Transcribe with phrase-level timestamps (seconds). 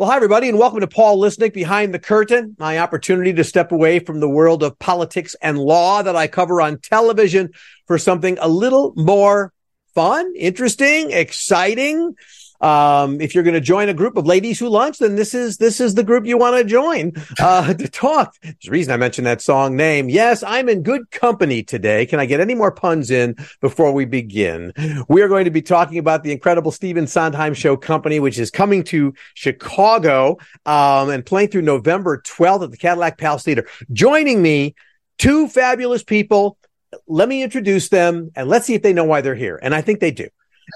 [0.00, 3.70] Well, hi, everybody, and welcome to Paul Lisnek Behind the Curtain, my opportunity to step
[3.70, 7.50] away from the world of politics and law that I cover on television
[7.86, 9.52] for something a little more
[9.94, 12.14] fun, interesting, exciting,
[12.60, 15.56] um, if you're going to join a group of ladies who lunch, then this is
[15.56, 18.36] this is the group you want to join uh, to talk.
[18.42, 20.08] There's a reason I mentioned that song name.
[20.08, 22.06] Yes, I'm in good company today.
[22.06, 24.72] Can I get any more puns in before we begin?
[25.08, 28.50] We are going to be talking about the incredible Stephen Sondheim Show Company, which is
[28.50, 33.66] coming to Chicago um, and playing through November 12th at the Cadillac Palace Theater.
[33.92, 34.74] Joining me,
[35.18, 36.58] two fabulous people.
[37.06, 39.58] Let me introduce them and let's see if they know why they're here.
[39.62, 40.28] And I think they do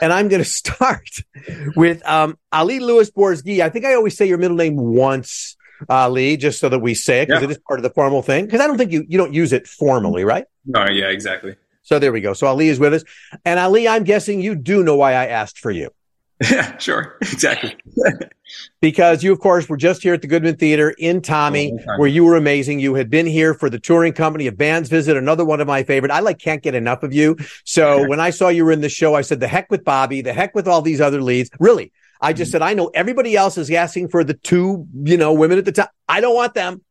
[0.02, 1.08] and I'm going to start
[1.76, 3.60] with um, Ali Louis Bourzgui.
[3.60, 5.56] I think I always say your middle name once,
[5.88, 7.48] Ali, just so that we say it because yeah.
[7.48, 8.46] it is part of the formal thing.
[8.46, 10.44] Because I don't think you you don't use it formally, right?
[10.66, 11.56] No, yeah, exactly.
[11.82, 12.32] So there we go.
[12.32, 13.04] So Ali is with us,
[13.44, 15.90] and Ali, I'm guessing you do know why I asked for you.
[16.50, 17.16] Yeah, sure.
[17.22, 17.76] Exactly.
[18.80, 22.08] because you, of course, were just here at the Goodman Theater in Tommy, oh, where
[22.08, 22.80] you were amazing.
[22.80, 25.82] You had been here for the touring company of Bands Visit, another one of my
[25.82, 26.12] favorite.
[26.12, 27.36] I like can't get enough of you.
[27.64, 30.22] So when I saw you were in the show, I said, the heck with Bobby,
[30.22, 31.50] the heck with all these other leads.
[31.58, 31.92] Really.
[32.20, 32.52] I just mm-hmm.
[32.52, 35.72] said, I know everybody else is asking for the two, you know, women at the
[35.72, 35.90] top.
[36.08, 36.82] I don't want them.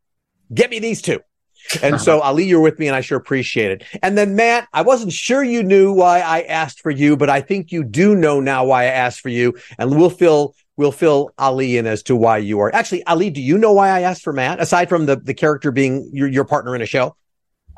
[0.52, 1.20] Get me these two.
[1.82, 3.84] And so Ali, you're with me and I sure appreciate it.
[4.02, 7.40] And then Matt, I wasn't sure you knew why I asked for you, but I
[7.40, 9.54] think you do know now why I asked for you.
[9.78, 13.30] And we'll fill, we'll fill Ali in as to why you are actually Ali.
[13.30, 16.28] Do you know why I asked for Matt aside from the, the character being your,
[16.28, 17.16] your partner in a show?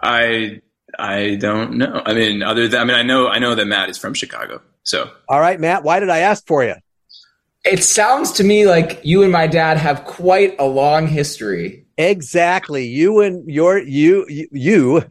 [0.02, 0.60] I,
[0.98, 2.02] I don't know.
[2.04, 4.60] I mean, other than, I mean, I know, I know that Matt is from Chicago.
[4.82, 6.74] So, all right, Matt, why did I ask for you?
[7.64, 11.85] It sounds to me like you and my dad have quite a long history.
[11.98, 12.86] Exactly.
[12.86, 15.02] You and your you you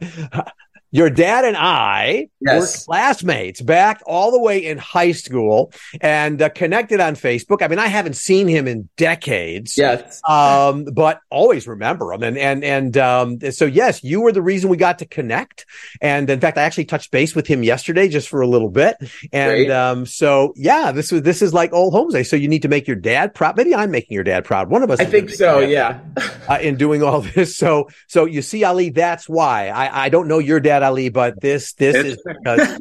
[0.96, 2.58] your dad and I yes.
[2.58, 7.60] were classmates back all the way in high school and uh, connected on Facebook.
[7.60, 9.76] I mean, I haven't seen him in decades.
[9.76, 10.22] Yes.
[10.26, 12.22] Um, but always remember him.
[12.22, 15.66] And, and, and, um, so yes, you were the reason we got to connect.
[16.00, 18.96] And in fact, I actually touched base with him yesterday just for a little bit.
[19.34, 22.22] And, um, so yeah, this was, this is like old homes day.
[22.22, 23.58] So you need to make your dad proud.
[23.58, 24.70] Maybe I'm making your dad proud.
[24.70, 24.98] One of us.
[24.98, 25.58] I think so.
[25.58, 26.00] Yeah.
[26.48, 27.54] uh, in doing all this.
[27.54, 31.40] So, so you see, Ali, that's why I, I don't know your dad Ali, but
[31.40, 32.80] this this is because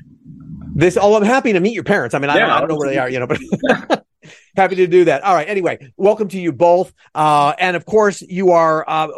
[0.74, 0.98] this.
[1.00, 2.14] Oh, I'm happy to meet your parents.
[2.14, 4.04] I mean, I, yeah, don't, I don't know where they are, you know, but
[4.56, 5.22] happy to do that.
[5.24, 5.48] All right.
[5.48, 8.88] Anyway, welcome to you both, uh, and of course, you are.
[8.88, 9.08] Uh,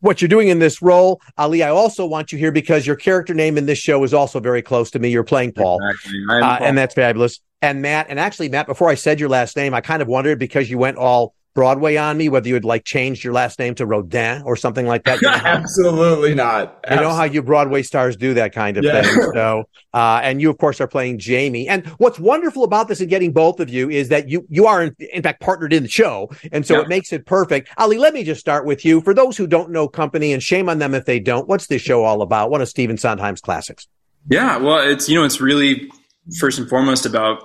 [0.00, 3.34] what you're doing in this role, Ali, I also want you here because your character
[3.34, 5.08] name in this show is also very close to me.
[5.08, 6.20] You're playing Paul, exactly.
[6.30, 6.66] uh, Paul.
[6.66, 7.40] and that's fabulous.
[7.62, 10.38] And Matt, and actually, Matt, before I said your last name, I kind of wondered
[10.38, 13.74] because you went all Broadway on me, whether you would like changed your last name
[13.76, 15.22] to Rodin or something like that.
[15.22, 16.78] You know Absolutely not.
[16.88, 19.02] You know how you Broadway stars do that kind of yeah.
[19.02, 19.32] thing.
[19.32, 21.66] So, uh, and you of course are playing Jamie.
[21.66, 24.82] And what's wonderful about this and getting both of you is that you you are
[24.82, 26.82] in, in fact partnered in the show, and so yeah.
[26.82, 27.70] it makes it perfect.
[27.78, 29.00] Ali, let me just start with you.
[29.00, 31.80] For those who don't know Company, and shame on them if they don't, what's this
[31.80, 32.50] show all about?
[32.50, 33.88] One of Stephen Sondheim's classics.
[34.28, 35.90] Yeah, well, it's you know it's really
[36.38, 37.42] first and foremost about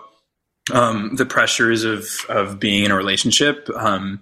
[0.71, 4.21] um, the pressures of of being in a relationship, um,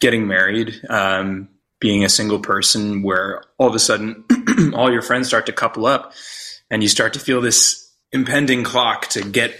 [0.00, 1.48] getting married, um,
[1.80, 4.24] being a single person, where all of a sudden
[4.74, 6.12] all your friends start to couple up,
[6.70, 9.54] and you start to feel this impending clock to get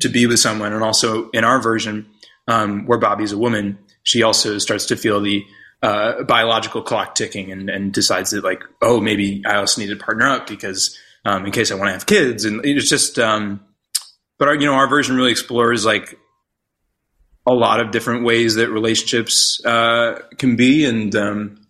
[0.00, 0.72] to be with someone.
[0.72, 2.08] And also in our version,
[2.48, 5.44] um, where Bobby's a woman, she also starts to feel the
[5.82, 9.96] uh, biological clock ticking and, and, decides that like, oh, maybe I also need to
[9.96, 12.46] partner up because um, in case I want to have kids.
[12.46, 13.60] And it's just um,
[14.38, 16.18] but our, you know, our version really explores like
[17.46, 21.66] a lot of different ways that relationships uh, can be, and um,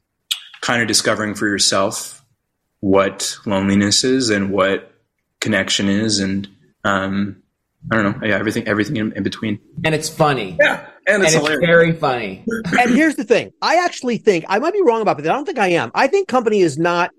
[0.60, 2.24] kind of discovering for yourself
[2.80, 4.92] what loneliness is and what
[5.40, 6.48] connection is, and
[6.84, 7.42] um,
[7.90, 9.58] I don't know, yeah, everything, everything in, in between.
[9.84, 10.56] And it's funny.
[10.60, 12.44] Yeah, and it's, and it's very funny.
[12.78, 15.26] and here's the thing: I actually think I might be wrong about it.
[15.26, 15.90] I don't think I am.
[15.94, 17.10] I think Company is not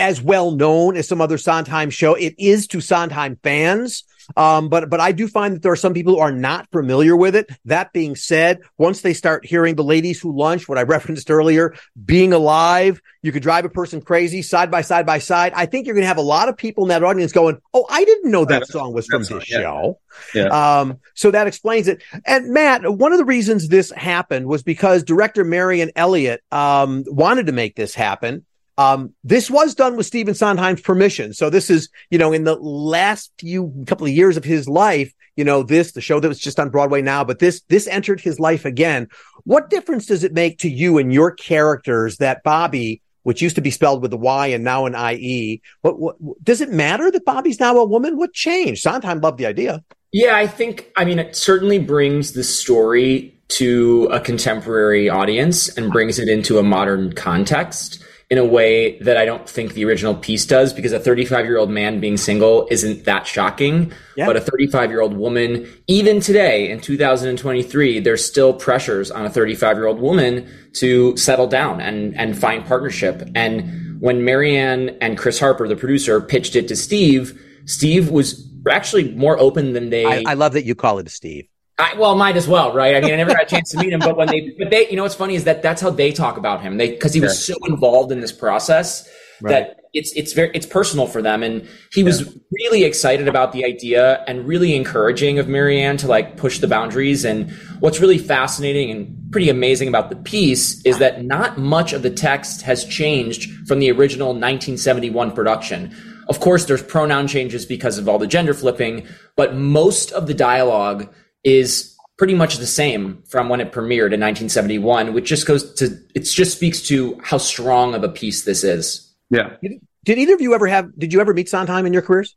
[0.00, 2.14] as well known as some other Sondheim show.
[2.14, 4.04] It is to Sondheim fans.
[4.36, 7.16] Um, but but I do find that there are some people who are not familiar
[7.16, 7.50] with it.
[7.64, 11.74] That being said, once they start hearing the ladies who lunch, what I referenced earlier,
[12.04, 15.52] being alive, you could drive a person crazy side by side by side.
[15.54, 17.86] I think you're going to have a lot of people in that audience going, "Oh,
[17.90, 19.98] I didn't know that song was from this show."
[20.34, 20.46] Yeah.
[20.46, 22.02] Um, so that explains it.
[22.24, 27.46] And Matt, one of the reasons this happened was because director Marianne Elliott um, wanted
[27.46, 28.44] to make this happen.
[28.80, 31.34] Um, this was done with Stephen Sondheim's permission.
[31.34, 35.12] So this is, you know, in the last few couple of years of his life,
[35.36, 38.22] you know, this, the show that was just on Broadway now, but this, this entered
[38.22, 39.06] his life again.
[39.44, 43.60] What difference does it make to you and your characters that Bobby, which used to
[43.60, 47.26] be spelled with a Y and now an IE, what, what, does it matter that
[47.26, 48.16] Bobby's now a woman?
[48.16, 48.80] What changed?
[48.80, 49.84] Sondheim loved the idea.
[50.10, 55.92] Yeah, I think, I mean, it certainly brings the story to a contemporary audience and
[55.92, 60.14] brings it into a modern context in a way that I don't think the original
[60.14, 63.92] piece does because a 35 year old man being single isn't that shocking.
[64.16, 64.26] Yeah.
[64.26, 69.30] But a 35 year old woman, even today in 2023, there's still pressures on a
[69.30, 73.28] 35 year old woman to settle down and, and find partnership.
[73.34, 79.12] And when Marianne and Chris Harper, the producer, pitched it to Steve, Steve was actually
[79.12, 80.04] more open than they.
[80.04, 81.48] I, I love that you call it Steve.
[81.80, 82.94] I, well, might as well, right?
[82.96, 84.88] I mean, I never got a chance to meet him, but when they, but they,
[84.90, 86.76] you know, what's funny is that that's how they talk about him.
[86.76, 89.08] They, cause he was so involved in this process
[89.40, 89.50] right.
[89.50, 91.42] that it's, it's very, it's personal for them.
[91.42, 96.36] And he was really excited about the idea and really encouraging of Marianne to like
[96.36, 97.24] push the boundaries.
[97.24, 97.50] And
[97.80, 102.10] what's really fascinating and pretty amazing about the piece is that not much of the
[102.10, 105.96] text has changed from the original 1971 production.
[106.28, 110.34] Of course, there's pronoun changes because of all the gender flipping, but most of the
[110.34, 111.12] dialogue
[111.44, 115.98] is pretty much the same from when it premiered in 1971, which just goes to
[116.14, 119.10] it just speaks to how strong of a piece this is.
[119.30, 119.56] Yeah.
[119.62, 120.98] Did either of you ever have?
[120.98, 122.36] Did you ever meet Sondheim in your careers?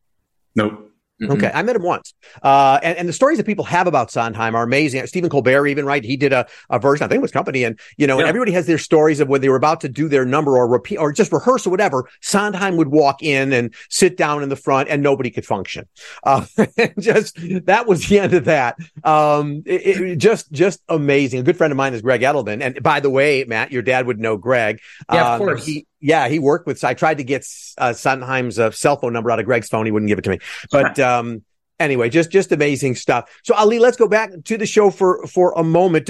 [0.55, 0.89] Nope.
[1.23, 1.31] Mm-hmm.
[1.33, 4.55] Okay, I met him once, uh, and, and the stories that people have about Sondheim
[4.55, 5.05] are amazing.
[5.07, 7.79] Stephen Colbert, even right, he did a, a version, I think it was Company, and
[7.97, 8.21] you know, yeah.
[8.21, 10.67] and everybody has their stories of when they were about to do their number or
[10.67, 12.07] repeat or just rehearse or whatever.
[12.21, 15.87] Sondheim would walk in and sit down in the front, and nobody could function.
[16.23, 16.45] Uh,
[16.99, 18.77] just that was the end of that.
[19.03, 21.39] Um, it, it, just just amazing.
[21.39, 24.05] A good friend of mine is Gregg Edelman, and by the way, Matt, your dad
[24.07, 24.79] would know Greg.
[25.11, 25.65] Yeah, of um, course.
[25.65, 26.83] He, yeah, he worked with.
[26.83, 27.47] I tried to get
[27.77, 29.85] uh, Sondheim's uh, cell phone number out of Gregg's phone.
[29.85, 30.39] He wouldn't give it to me.
[30.69, 31.43] But um,
[31.79, 33.33] anyway, just just amazing stuff.
[33.43, 36.09] So Ali, let's go back to the show for for a moment.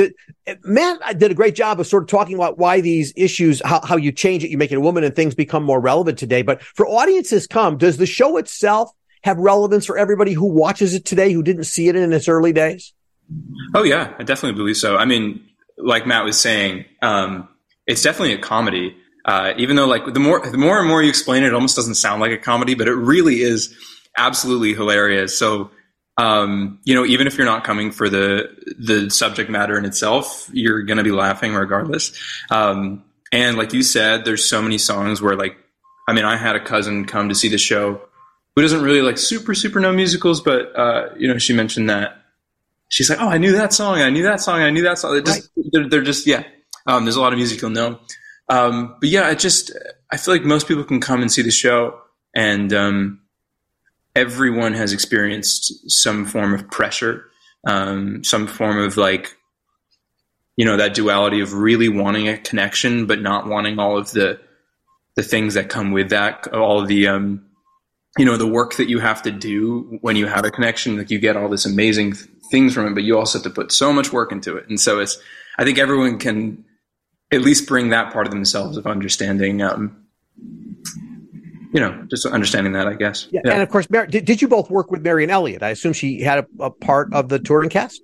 [0.63, 3.81] Matt I did a great job of sort of talking about why these issues, how
[3.85, 6.41] how you change it, you make it a woman, and things become more relevant today.
[6.41, 8.91] But for audiences come, does the show itself
[9.21, 12.51] have relevance for everybody who watches it today who didn't see it in its early
[12.51, 12.93] days?
[13.75, 14.97] Oh yeah, I definitely believe so.
[14.97, 15.43] I mean,
[15.77, 17.47] like Matt was saying, um,
[17.85, 21.09] it's definitely a comedy uh, even though like the more the more and more you
[21.09, 23.75] explain it, it almost doesn't sound like a comedy, but it really is
[24.17, 25.37] absolutely hilarious.
[25.37, 25.71] So
[26.17, 30.49] um, you know, even if you're not coming for the the subject matter in itself,
[30.53, 32.11] you're gonna be laughing regardless.
[32.51, 35.57] Um, and like you said, there's so many songs where like,
[36.07, 38.01] I mean, I had a cousin come to see the show
[38.55, 42.21] who doesn't really like super super know musicals, but uh, you know, she mentioned that
[42.89, 45.13] she's like, oh, I knew that song, I knew that song, I knew that song.
[45.13, 45.65] They're just, right.
[45.71, 46.43] they're, they're, just yeah.
[46.85, 47.99] Um, there's a lot of music you'll know.
[48.49, 49.71] Um, but yeah, I just
[50.11, 51.99] I feel like most people can come and see the show,
[52.35, 53.21] and um,
[54.15, 57.25] everyone has experienced some form of pressure,
[57.67, 59.35] um, some form of like,
[60.55, 64.39] you know, that duality of really wanting a connection but not wanting all of the
[65.15, 67.45] the things that come with that, all the um,
[68.17, 70.97] you know, the work that you have to do when you have a connection.
[70.97, 72.13] Like you get all this amazing
[72.51, 74.79] things from it, but you also have to put so much work into it, and
[74.79, 75.19] so it's.
[75.55, 76.65] I think everyone can
[77.33, 80.03] at least bring that part of themselves of understanding um,
[81.74, 83.27] you know, just understanding that, I guess.
[83.31, 83.53] Yeah, yeah.
[83.53, 85.63] and of course, Mary, did, did you both work with Marianne Elliott?
[85.63, 88.00] I assume she had a, a, part of the touring cast.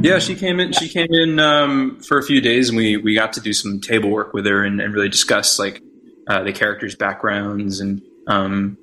[0.00, 0.72] Yeah, she came in.
[0.72, 3.80] She came in um, for a few days, and we we got to do some
[3.80, 5.82] table work with her and, and really discuss like
[6.28, 8.76] uh, the characters' backgrounds and um,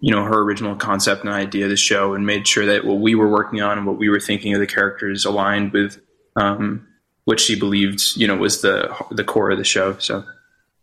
[0.00, 3.00] you know her original concept and idea of the show, and made sure that what
[3.00, 6.00] we were working on and what we were thinking of the characters aligned with
[6.36, 6.87] um,
[7.28, 9.98] what she believed, you know, was the the core of the show.
[9.98, 10.24] So.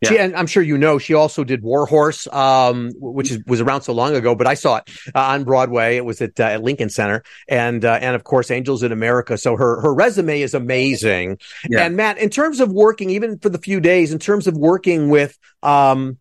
[0.01, 0.09] Yeah.
[0.09, 3.81] She, and I'm sure you know, she also did Warhorse, um, which is, was around
[3.81, 4.83] so long ago, but I saw it
[5.15, 5.95] uh, on Broadway.
[5.95, 9.39] It was at, uh, at Lincoln Center, and uh, and of course, Angels in America.
[9.39, 11.39] So her her resume is amazing.
[11.67, 11.83] Yeah.
[11.83, 15.09] And Matt, in terms of working, even for the few days, in terms of working
[15.09, 16.19] with um,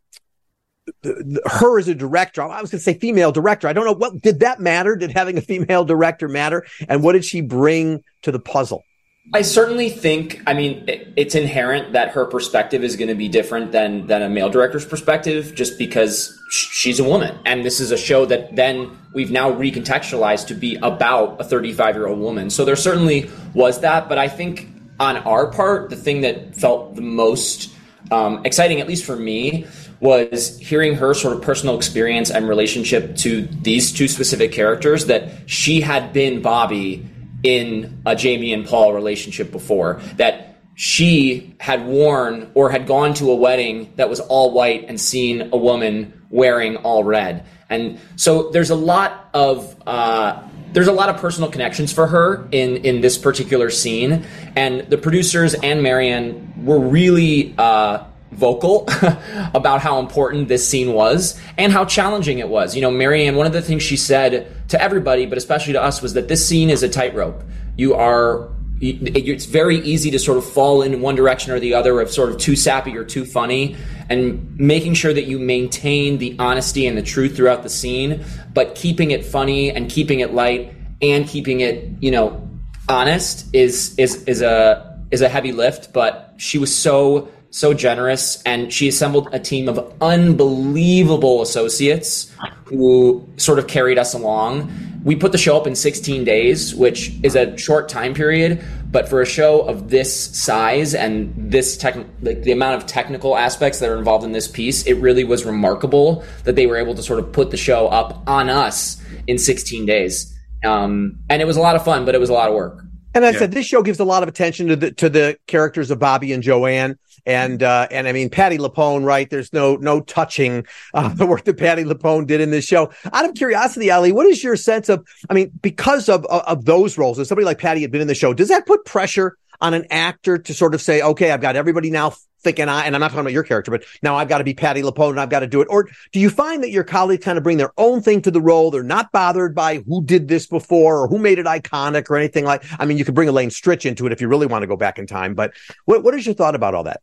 [1.05, 3.69] her as a director, I was going to say female director.
[3.69, 4.97] I don't know what did that matter.
[4.97, 6.65] Did having a female director matter?
[6.89, 8.85] And what did she bring to the puzzle?
[9.33, 10.43] I certainly think.
[10.47, 10.85] I mean,
[11.17, 14.85] it's inherent that her perspective is going to be different than than a male director's
[14.85, 19.51] perspective, just because she's a woman, and this is a show that then we've now
[19.51, 22.51] recontextualized to be about a 35 year old woman.
[22.51, 24.69] So there certainly was that, but I think
[25.01, 27.73] on our part, the thing that felt the most
[28.11, 29.67] um, exciting, at least for me,
[30.01, 35.07] was hearing her sort of personal experience and relationship to these two specific characters.
[35.07, 37.09] That she had been Bobby
[37.45, 43.31] in a Jamie and Paul relationship before that she had worn or had gone to
[43.31, 47.47] a wedding that was all white and seen a woman wearing all red.
[47.71, 52.49] And so there's a lot of uh, there's a lot of personal connections for her
[52.51, 54.25] in in this particular scene,
[54.57, 58.89] and the producers and Marianne were really uh, vocal
[59.55, 62.75] about how important this scene was and how challenging it was.
[62.75, 66.03] You know, Marianne, one of the things she said to everybody, but especially to us,
[66.03, 67.43] was that this scene is a tightrope.
[67.77, 68.51] You are
[68.81, 72.31] it's very easy to sort of fall in one direction or the other of sort
[72.31, 73.77] of too sappy or too funny
[74.11, 78.75] and making sure that you maintain the honesty and the truth throughout the scene but
[78.75, 82.49] keeping it funny and keeping it light and keeping it you know
[82.89, 88.43] honest is is is a is a heavy lift but she was so so generous
[88.43, 92.33] and she assembled a team of unbelievable associates
[92.65, 94.69] who sort of carried us along
[95.05, 99.07] we put the show up in 16 days, which is a short time period, but
[99.07, 103.81] for a show of this size and this tech, like the amount of technical aspects
[103.81, 107.03] that are involved in this piece, it really was remarkable that they were able to
[107.03, 110.35] sort of put the show up on us in 16 days.
[110.65, 112.84] Um, and it was a lot of fun, but it was a lot of work.
[113.15, 113.39] And I yeah.
[113.39, 116.33] said this show gives a lot of attention to the to the characters of Bobby
[116.33, 116.99] and Joanne.
[117.27, 119.31] And uh, and I mean Patti LuPone, right?
[119.31, 122.93] There's no no touching uh, the work that Patti LuPone did in this show.
[123.13, 125.07] Out of curiosity, Ali, what is your sense of?
[125.31, 128.09] I mean, because of of, of those roles, if somebody like Patti had been in
[128.09, 131.41] the show, does that put pressure on an actor to sort of say, okay, I've
[131.41, 134.29] got everybody now thinking I, and I'm not talking about your character, but now I've
[134.29, 135.69] got to be Patti LuPone and I've got to do it.
[135.71, 138.41] Or do you find that your colleagues kind of bring their own thing to the
[138.41, 138.71] role?
[138.71, 142.45] They're not bothered by who did this before or who made it iconic or anything
[142.45, 144.67] like, I mean, you could bring Elaine Stritch into it if you really want to
[144.67, 145.55] go back in time, but
[145.87, 147.01] what, what is your thought about all that?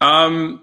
[0.00, 0.62] Um,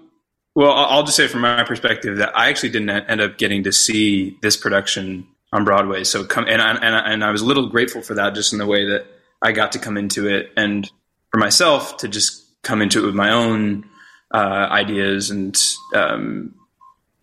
[0.54, 3.72] well, I'll just say from my perspective that I actually didn't end up getting to
[3.72, 6.04] see this production on Broadway.
[6.04, 8.52] So come and I, and I, and I was a little grateful for that, just
[8.52, 9.06] in the way that
[9.42, 10.90] I got to come into it, and
[11.36, 13.84] for myself to just come into it with my own
[14.32, 15.54] uh, ideas and
[15.94, 16.54] um,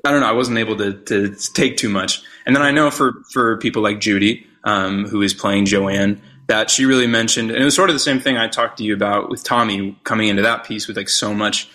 [0.06, 0.28] I don't know.
[0.28, 2.22] I wasn't able to, to take too much.
[2.46, 6.70] And then I know for for people like Judy, um, who is playing Joanne, that
[6.70, 8.94] she really mentioned, and it was sort of the same thing I talked to you
[8.94, 11.68] about with Tommy coming into that piece with like so much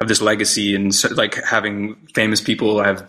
[0.00, 3.08] of this legacy and so, like having famous people have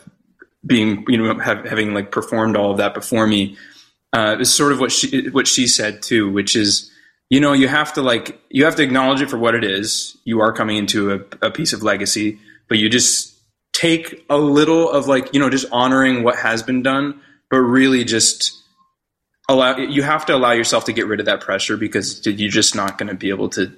[0.63, 3.57] being you know have, having like performed all of that before me.
[4.13, 6.91] Uh, is sort of what she what she said too, which is
[7.29, 10.17] you know you have to like you have to acknowledge it for what it is.
[10.25, 13.34] You are coming into a, a piece of legacy, but you just
[13.74, 18.03] take a little of like you know just honoring what has been done, but really
[18.03, 18.62] just
[19.50, 22.75] allow you have to allow yourself to get rid of that pressure because you're just
[22.75, 23.72] not going to be able to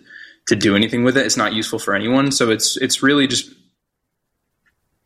[0.48, 1.26] to do anything with it.
[1.26, 2.32] It's not useful for anyone.
[2.32, 3.54] So it's it's really just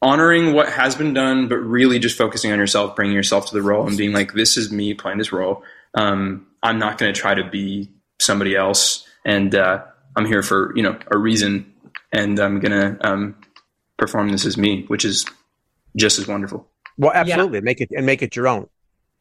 [0.01, 3.61] honoring what has been done, but really just focusing on yourself, bringing yourself to the
[3.61, 5.63] role, and being like, "This is me playing this role.
[5.93, 7.89] Um, I'm not going to try to be
[8.21, 9.83] somebody else, and uh,
[10.15, 11.71] I'm here for you know a reason,
[12.11, 13.35] and I'm going to um,
[13.97, 15.25] perform this as me, which is
[15.95, 17.63] just as wonderful." Well, absolutely, yeah.
[17.63, 18.67] make it and make it your own.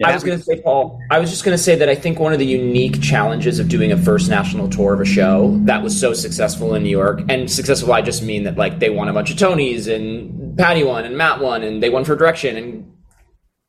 [0.00, 1.94] Yeah, I was going to say, Paul, I was just going to say that I
[1.94, 5.58] think one of the unique challenges of doing a first national tour of a show
[5.64, 8.88] that was so successful in New York, and successful, I just mean that like they
[8.88, 12.16] won a bunch of Tonys and Patti won and Matt won and they won for
[12.16, 12.92] direction and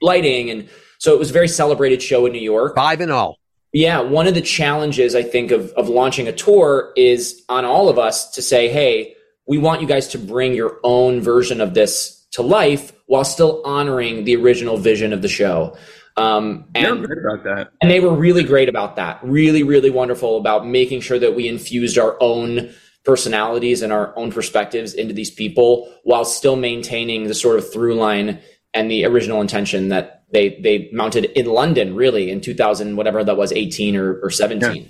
[0.02, 0.50] lighting.
[0.50, 0.70] And
[1.00, 2.76] so it was a very celebrated show in New York.
[2.76, 3.38] Five and all.
[3.74, 4.02] Yeah.
[4.02, 7.98] One of the challenges I think of, of launching a tour is on all of
[7.98, 9.16] us to say, hey,
[9.48, 13.62] we want you guys to bring your own version of this to life while still
[13.66, 15.76] honoring the original vision of the show.
[16.18, 17.72] Um, and, great about that.
[17.82, 19.20] And they were really great about that.
[19.24, 22.74] Really, really wonderful about making sure that we infused our own
[23.04, 27.96] personalities and our own perspectives into these people while still maintaining the sort of through
[27.96, 28.40] line
[28.74, 33.38] and the original intention that they they mounted in London really in 2000 whatever that
[33.38, 34.90] was 18 or, or 17 yeah.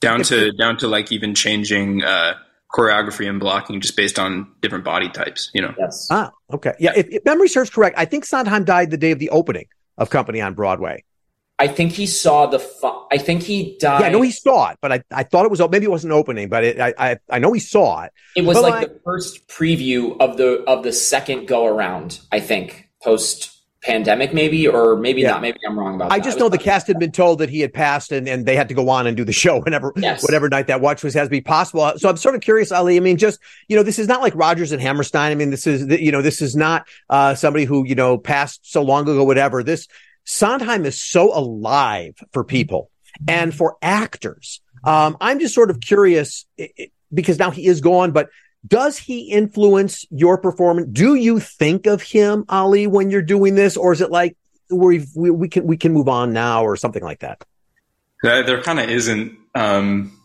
[0.00, 2.34] down to down to like even changing uh,
[2.72, 6.92] choreography and blocking just based on different body types you know yes ah okay yeah
[6.96, 9.66] if, if memory serves correct I think Sondheim died the day of the opening
[9.98, 11.04] of Company on Broadway.
[11.58, 12.58] I think he saw the.
[12.58, 14.00] Fu- I think he died.
[14.00, 16.12] Yeah, I know he saw it, but I, I thought it was maybe it wasn't
[16.12, 18.12] opening, but it, I, I I know he saw it.
[18.36, 22.20] It was but like I, the first preview of the of the second go around.
[22.30, 25.30] I think post pandemic, maybe or maybe yeah.
[25.30, 25.42] not.
[25.42, 26.08] Maybe I'm wrong about.
[26.08, 26.14] That.
[26.14, 26.24] I that.
[26.24, 28.68] just know the cast had been told that he had passed, and, and they had
[28.68, 30.22] to go on and do the show whenever yes.
[30.22, 31.92] whatever night that watch was has to be possible.
[31.96, 32.96] So I'm sort of curious, Ali.
[32.96, 35.32] I mean, just you know, this is not like Rodgers and Hammerstein.
[35.32, 38.70] I mean, this is you know, this is not uh, somebody who you know passed
[38.70, 39.24] so long ago.
[39.24, 39.86] Whatever this
[40.24, 42.90] Sondheim is so alive for people
[43.28, 44.60] and for actors.
[44.84, 46.44] Um, I'm just sort of curious
[47.12, 48.28] because now he is gone, but
[48.66, 50.88] does he influence your performance?
[50.92, 54.36] Do you think of him, Ali, when you're doing this, or is it like
[54.70, 57.44] we we can we can move on now, or something like that?
[58.22, 59.36] There kind of isn't.
[59.54, 60.20] Um,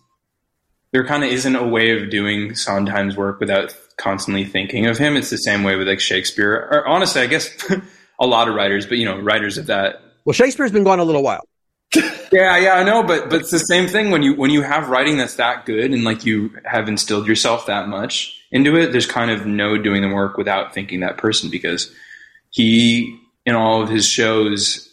[0.92, 5.16] there kind of isn't a way of doing Sondheim's work without constantly thinking of him.
[5.16, 6.54] It's the same way with like Shakespeare.
[6.54, 7.50] Or honestly, I guess
[8.20, 10.02] a lot of writers, but you know, writers of that.
[10.26, 11.48] Well, Shakespeare's been gone a little while.
[12.32, 14.90] Yeah, yeah, I know, but but it's the same thing when you when you have
[14.90, 18.92] writing that's that good and like you have instilled yourself that much into it.
[18.92, 21.94] There's kind of no doing the work without thinking that person because
[22.50, 24.92] he in all of his shows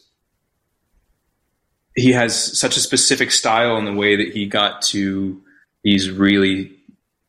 [1.98, 5.40] he has such a specific style in the way that he got to
[5.82, 6.72] these really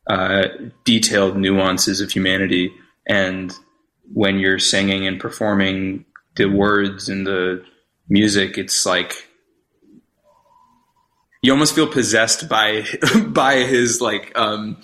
[0.07, 0.47] uh,
[0.85, 2.71] detailed nuances of humanity.
[3.07, 3.53] And
[4.13, 7.63] when you're singing and performing the words and the
[8.09, 9.27] music, it's like
[11.41, 12.85] you almost feel possessed by
[13.27, 14.77] by his like um,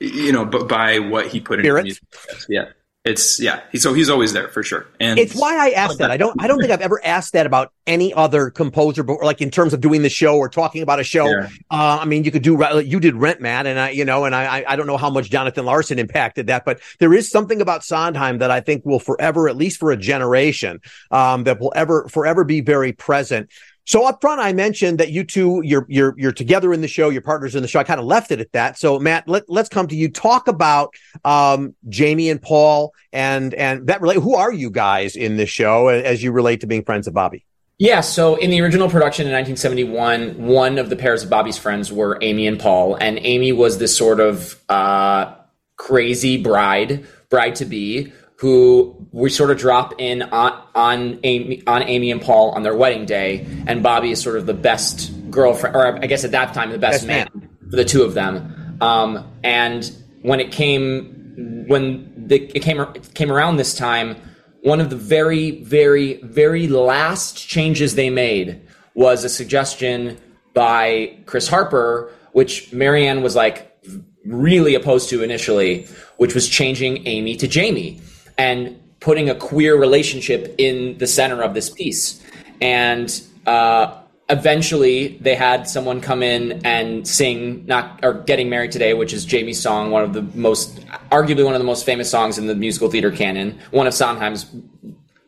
[0.00, 2.02] you know, but by what he put in music.
[2.48, 2.68] Yeah
[3.04, 3.62] it's yeah.
[3.74, 4.86] so he's always there for sure.
[5.00, 6.12] And it's why I asked that.
[6.12, 6.40] I don't.
[6.40, 9.74] I don't think I've ever asked that about any other composer, but like in terms
[9.74, 11.26] of doing the show or talking about a show.
[11.26, 11.48] Yeah.
[11.68, 14.36] Uh, I mean, you could do you did Rent Man, and I, you know, and
[14.36, 17.82] I, I don't know how much Jonathan Larson impacted that, but there is something about
[17.82, 20.80] Sondheim that I think will forever, at least for a generation,
[21.10, 23.50] um, that will ever forever be very present.
[23.84, 27.08] So up front, I mentioned that you two, you're you're you're together in the show,
[27.08, 27.80] your partners in the show.
[27.80, 28.78] I kind of left it at that.
[28.78, 30.08] So Matt, let, let's come to you.
[30.08, 34.18] Talk about um, Jamie and Paul, and and that relate.
[34.18, 37.44] Who are you guys in this show as you relate to being friends of Bobby?
[37.78, 41.90] Yeah, so in the original production in 1971, one of the pairs of Bobby's friends
[41.90, 45.34] were Amy and Paul, and Amy was this sort of uh,
[45.76, 48.12] crazy bride, bride to be,
[48.42, 52.74] who we sort of drop in on on Amy, on Amy and Paul on their
[52.74, 56.52] wedding day, and Bobby is sort of the best girlfriend, or I guess at that
[56.52, 58.78] time the best, best man, man, for the two of them.
[58.80, 59.88] Um, and
[60.22, 64.16] when it came when the, it came it came around this time,
[64.62, 68.60] one of the very very very last changes they made
[68.94, 70.18] was a suggestion
[70.52, 73.72] by Chris Harper, which Marianne was like
[74.24, 78.00] really opposed to initially, which was changing Amy to Jamie
[78.38, 82.22] and putting a queer relationship in the center of this piece.
[82.60, 83.98] And uh,
[84.28, 89.24] eventually, they had someone come in and sing "Not" or "Getting Married Today," which is
[89.24, 92.54] Jamie's song, one of the most, arguably one of the most famous songs in the
[92.54, 94.46] musical theater canon, one of Sondheim's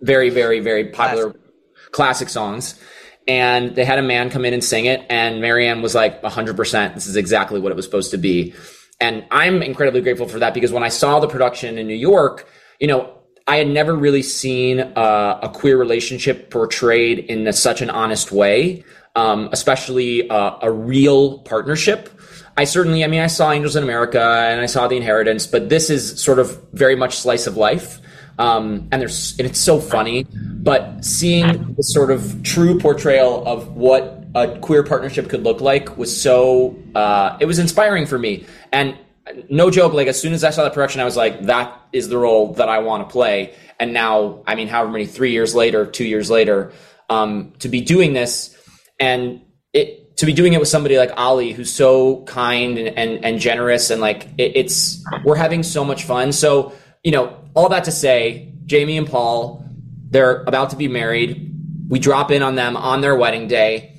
[0.01, 2.81] very, very, very popular classic, classic songs.
[3.27, 6.95] And they had a man come in and sing it, and Marianne was like, "100%,
[6.95, 8.55] this is exactly what it was supposed to be."
[9.01, 12.49] And I'm incredibly grateful for that because when I saw the production in New York,
[12.81, 13.11] you know,
[13.47, 18.85] I had never really seen a queer relationship portrayed in a, such an honest way,
[19.17, 22.09] um, especially uh, a real partnership.
[22.57, 25.69] I certainly, I mean, I saw Angels in America and I saw The Inheritance, but
[25.69, 28.01] this is sort of very much slice of life.
[28.39, 33.77] Um, and there's, and it's so funny, but seeing the sort of true portrayal of
[33.77, 38.47] what a queer partnership could look like was so, uh, it was inspiring for me.
[38.73, 38.97] And
[39.49, 42.09] no joke, like as soon as I saw the production, I was like, that is
[42.09, 43.55] the role that I want to play.
[43.81, 46.73] And now, I mean, however many, three years later, two years later,
[47.09, 48.57] um, to be doing this
[49.01, 49.41] and
[49.73, 53.41] it, to be doing it with somebody like Ali, who's so kind and, and, and
[53.41, 56.33] generous and like, it, it's, we're having so much fun.
[56.33, 59.65] So, you know, all that to say, Jamie and Paul,
[60.11, 61.51] they're about to be married.
[61.89, 63.94] We drop in on them on their wedding day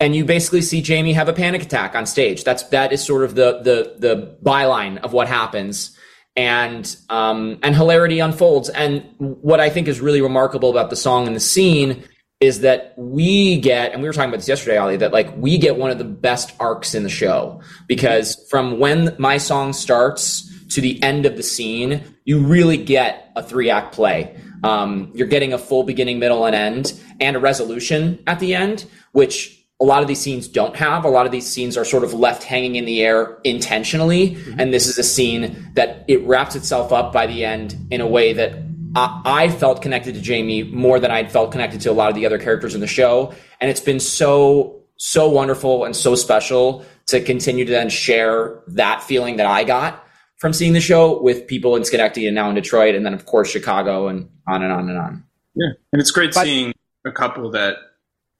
[0.00, 2.44] and you basically see Jamie have a panic attack on stage.
[2.44, 5.96] That's that is sort of the the the byline of what happens,
[6.36, 8.68] and um, and hilarity unfolds.
[8.68, 12.04] And what I think is really remarkable about the song and the scene
[12.40, 15.56] is that we get, and we were talking about this yesterday, Ali, that like we
[15.56, 20.50] get one of the best arcs in the show because from when my song starts
[20.74, 24.36] to the end of the scene, you really get a three act play.
[24.64, 28.86] Um, you're getting a full beginning, middle, and end, and a resolution at the end,
[29.12, 31.04] which a lot of these scenes don't have.
[31.04, 34.30] A lot of these scenes are sort of left hanging in the air intentionally.
[34.30, 34.58] Mm-hmm.
[34.58, 38.06] And this is a scene that it wraps itself up by the end in a
[38.06, 38.54] way that
[38.96, 42.14] I, I felt connected to Jamie more than I'd felt connected to a lot of
[42.14, 43.34] the other characters in the show.
[43.60, 49.02] And it's been so, so wonderful and so special to continue to then share that
[49.02, 50.02] feeling that I got
[50.38, 52.94] from seeing the show with people in Schenectady and now in Detroit.
[52.94, 55.24] And then, of course, Chicago and on and on and on.
[55.54, 55.72] Yeah.
[55.92, 56.72] And it's great but, seeing
[57.04, 57.76] a couple that,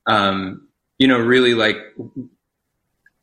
[0.06, 1.76] um, you know, really like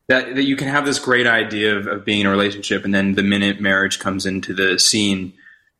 [0.07, 2.93] that, that you can have this great idea of, of being in a relationship and
[2.93, 5.33] then the minute marriage comes into the scene,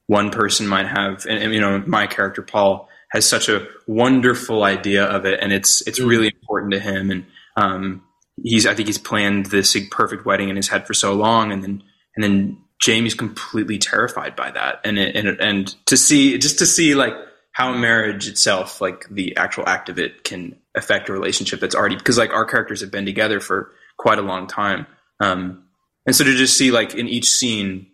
[0.07, 4.63] one person might have, and, and you know, my character, Paul, has such a wonderful
[4.63, 5.39] idea of it.
[5.41, 7.11] And it's, it's really important to him.
[7.11, 7.25] And,
[7.57, 8.03] um,
[8.41, 11.51] he's, I think he's planned this perfect wedding in his head for so long.
[11.51, 11.83] And then,
[12.15, 14.79] and then Jamie's completely terrified by that.
[14.85, 17.13] And, it, and, and to see, just to see like,
[17.61, 21.95] how marriage itself, like the actual act of it, can affect a relationship that's already
[21.95, 24.87] because like our characters have been together for quite a long time.
[25.19, 25.65] Um,
[26.07, 27.85] and so to just see like in each scene,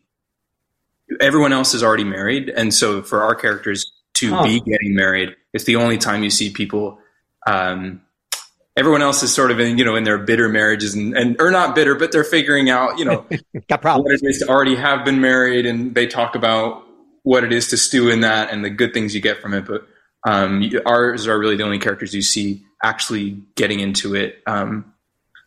[1.19, 4.43] everyone else is already married, and so for our characters to huh.
[4.43, 6.99] be getting married, it's the only time you see people.
[7.45, 8.01] Um,
[8.77, 11.51] everyone else is sort of in you know in their bitter marriages and, and or
[11.51, 13.25] not bitter, but they're figuring out you know
[13.67, 16.86] what it is to already have been married, and they talk about
[17.27, 19.65] what it is to stew in that and the good things you get from it.
[19.65, 19.85] But
[20.25, 24.93] um, ours are really the only characters you see actually getting into it um,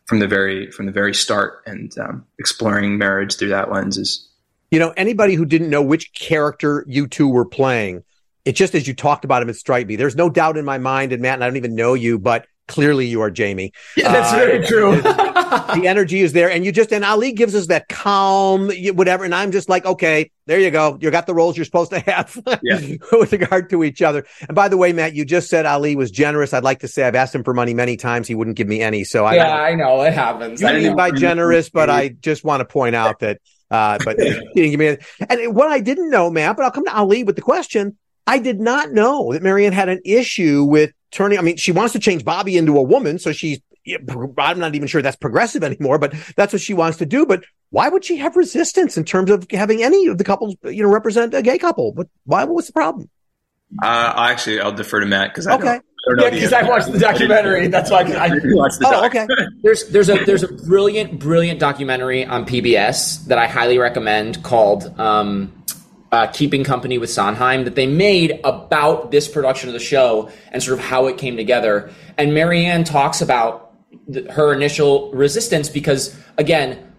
[0.05, 4.29] from the very from the very start, and um, exploring marriage through that lens is.
[4.69, 8.03] You know, anybody who didn't know which character you two were playing,
[8.45, 9.95] it just as you talked about him, it struck me.
[9.95, 12.45] There's no doubt in my mind, and Matt, and I don't even know you, but
[12.71, 13.73] clearly you are Jamie.
[13.97, 15.01] Yeah, that's uh, very true.
[15.01, 19.25] the energy is there, and you just and Ali gives us that calm, whatever.
[19.25, 20.97] And I'm just like, okay, there you go.
[21.01, 22.79] You got the roles you're supposed to have yeah.
[23.11, 24.25] with regard to each other.
[24.47, 26.53] And by the way, Matt, you just said Ali was generous.
[26.53, 28.27] I'd like to say I've asked him for money many times.
[28.27, 29.03] He wouldn't give me any.
[29.03, 30.63] So I, yeah, I know it happens.
[30.63, 33.41] I mean by generous, but I just want to point out that.
[33.69, 34.97] Uh, but he didn't give me.
[35.29, 37.97] And what I didn't know, Matt, but I'll come to Ali with the question.
[38.27, 41.39] I did not know that Marianne had an issue with turning.
[41.39, 43.59] I mean, she wants to change Bobby into a woman, so she's.
[44.37, 47.25] I'm not even sure that's progressive anymore, but that's what she wants to do.
[47.25, 50.83] But why would she have resistance in terms of having any of the couples, you
[50.83, 51.91] know, represent a gay couple?
[51.91, 52.43] But why?
[52.43, 53.09] What's the problem?
[53.81, 55.79] Uh, actually, I'll defer to Matt because I okay.
[56.07, 57.67] Don't, yeah, because I watched the documentary.
[57.67, 58.87] That's why I, I watched the.
[58.87, 59.27] Oh, okay.
[59.61, 64.99] There's there's a there's a brilliant brilliant documentary on PBS that I highly recommend called
[64.99, 65.53] um,
[66.11, 70.61] uh, Keeping Company with Sondheim that they made about this production of the show and
[70.61, 71.91] sort of how it came together.
[72.17, 73.73] And Marianne talks about
[74.07, 76.93] the, her initial resistance because, again,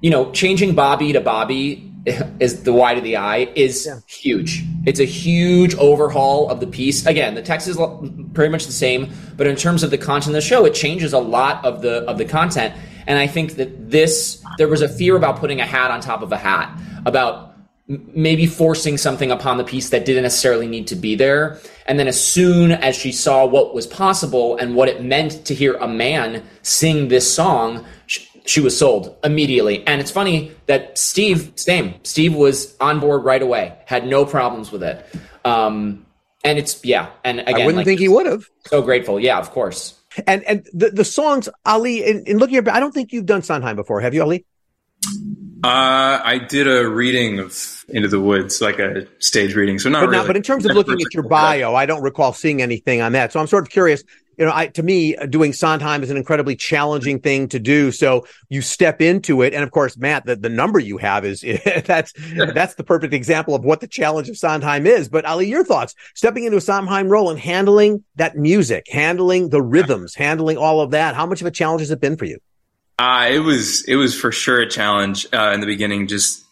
[0.00, 1.92] you know, changing Bobby to Bobby
[2.40, 3.98] is the Y to the I is yeah.
[4.08, 4.64] huge.
[4.86, 7.06] It's a huge overhaul of the piece.
[7.06, 7.78] Again, the text is
[8.34, 11.12] pretty much the same, but in terms of the content of the show, it changes
[11.12, 12.74] a lot of the of the content.
[13.06, 16.22] And I think that this there was a fear about putting a hat on top
[16.22, 17.51] of a hat about
[18.14, 21.58] maybe forcing something upon the piece that didn't necessarily need to be there.
[21.86, 25.54] And then as soon as she saw what was possible and what it meant to
[25.54, 29.86] hear a man sing this song, she, she was sold immediately.
[29.86, 34.72] And it's funny that Steve, same, Steve was on board right away, had no problems
[34.72, 35.04] with it.
[35.44, 36.06] Um,
[36.44, 38.44] and it's yeah, and again, I wouldn't like, think he would have.
[38.66, 39.94] So grateful, yeah, of course.
[40.26, 43.42] And and the the songs, Ali, in, in looking at, I don't think you've done
[43.42, 44.44] Sondheim before, have you, Ali?
[45.64, 49.78] Uh, I did a reading of Into the Woods, like a stage reading.
[49.78, 50.26] So not but, really.
[50.26, 53.32] but in terms of looking at your bio, I don't recall seeing anything on that.
[53.32, 54.02] So I'm sort of curious.
[54.38, 57.92] You know, I, to me, doing Sondheim is an incredibly challenging thing to do.
[57.92, 61.42] So you step into it, and of course, Matt, the, the number you have is
[61.84, 62.12] that's
[62.54, 65.08] that's the perfect example of what the challenge of Sondheim is.
[65.08, 65.94] But Ali, your thoughts?
[66.14, 70.90] Stepping into a Sondheim role and handling that music, handling the rhythms, handling all of
[70.90, 71.14] that.
[71.14, 72.38] How much of a challenge has it been for you?
[73.02, 76.06] Uh, it was it was for sure a challenge uh, in the beginning.
[76.06, 76.44] Just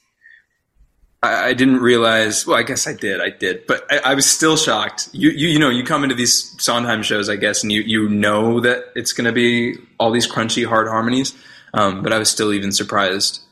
[1.23, 2.45] I, I, didn't realize.
[2.45, 3.21] Well, I guess I did.
[3.21, 5.11] I did, but I, I, was still shocked.
[5.13, 8.09] You, you you know you come into these Sondheim shows, I guess, and you you
[8.09, 11.37] know that it's going to be all these crunchy hard harmonies.
[11.73, 13.43] Um, but I was still even surprised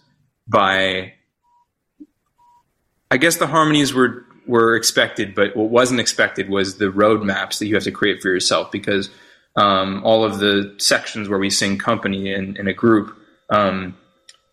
[0.48, 1.12] by.
[3.12, 7.66] I guess the harmonies were were expected, but what wasn't expected was the roadmaps that
[7.66, 9.08] you have to create for yourself because
[9.58, 13.16] um, all of the sections where we sing company in, in a group
[13.50, 13.96] um,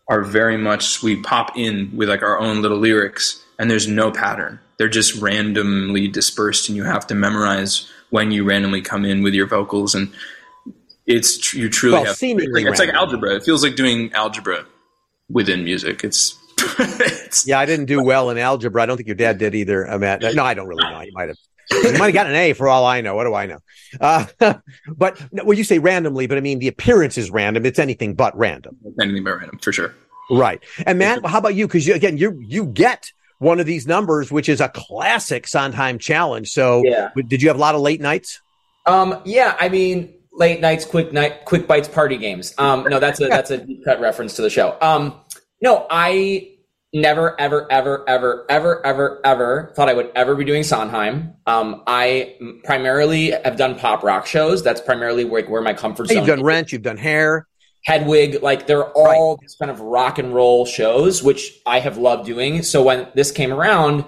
[0.07, 4.11] are very much we pop in with like our own little lyrics and there's no
[4.11, 4.59] pattern.
[4.77, 9.35] They're just randomly dispersed and you have to memorize when you randomly come in with
[9.35, 10.11] your vocals and
[11.05, 13.35] it's you truly well, have seemingly it's like algebra.
[13.35, 14.65] It feels like doing algebra
[15.29, 16.03] within music.
[16.03, 16.35] It's,
[16.79, 18.81] it's yeah i didn't do well in algebra.
[18.81, 20.21] I don't think your dad did either matt.
[20.21, 21.01] No i don't really know.
[21.01, 21.37] He might have
[21.71, 23.15] you might have gotten an A for all I know.
[23.15, 23.59] What do I know?
[23.99, 24.25] Uh,
[24.87, 27.65] but well, you say randomly, but I mean the appearance is random.
[27.65, 28.77] It's anything but random.
[28.99, 29.93] Anything but random, for sure.
[30.29, 30.63] Right.
[30.85, 31.67] And Matt, how about you?
[31.67, 35.99] Because you, again, you you get one of these numbers, which is a classic Sondheim
[35.99, 36.51] challenge.
[36.51, 37.09] So, yeah.
[37.27, 38.41] did you have a lot of late nights?
[38.85, 39.55] Um, yeah.
[39.59, 42.53] I mean, late nights, quick night, quick bites, party games.
[42.57, 44.77] Um, no, that's a that's a deep cut reference to the show.
[44.81, 45.19] Um,
[45.61, 46.54] no, I
[46.95, 51.33] never, ever, ever, ever, ever, ever, ever thought I would ever be doing Sondheim.
[51.45, 54.63] Um, I primarily have done pop rock shows.
[54.63, 56.17] That's primarily where, where my comfort zone.
[56.17, 56.45] You've done is.
[56.45, 56.71] Rent.
[56.71, 57.47] You've done Hair.
[57.83, 59.39] Hedwig, like they're all right.
[59.41, 62.63] these kind of rock and roll shows, which I have loved doing.
[62.63, 64.05] So when this came around,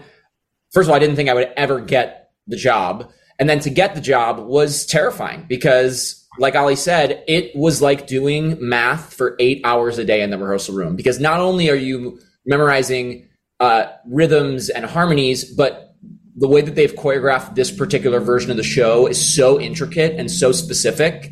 [0.72, 3.12] first of all, I didn't think I would ever get the job.
[3.38, 8.08] And then to get the job was terrifying because, like Ali said, it was like
[8.08, 10.96] doing math for eight hours a day in the rehearsal room.
[10.96, 13.28] Because not only are you memorizing
[13.60, 15.96] uh, rhythms and harmonies, but
[16.36, 20.30] the way that they've choreographed this particular version of the show is so intricate and
[20.30, 21.32] so specific